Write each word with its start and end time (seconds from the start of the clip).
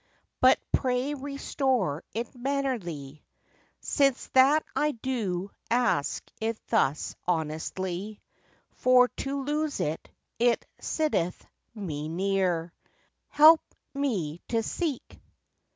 But 0.39 0.57
pray 0.71 1.13
restore 1.13 2.03
it 2.15 2.33
mannerly, 2.35 3.23
Since 3.81 4.29
that 4.29 4.65
I 4.75 4.93
do 4.93 5.51
ask 5.69 6.23
it 6.41 6.57
thus 6.69 7.15
honestly; 7.27 8.19
For 8.71 9.09
to 9.09 9.43
lose 9.43 9.79
it, 9.79 10.09
it 10.39 10.65
sitteth 10.79 11.45
me 11.75 12.09
near; 12.09 12.73
Help 13.29 13.61
me 13.93 14.41
to 14.47 14.63
seek! 14.63 15.19